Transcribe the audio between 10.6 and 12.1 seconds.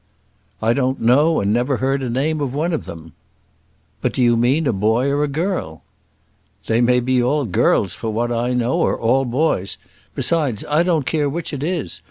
I don't care which it is.